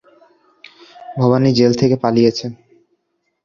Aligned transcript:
Bhabani 1.17 1.49
jail 1.57 1.71
থেকে 1.75 1.95
পালিয়েছে। 2.03 2.45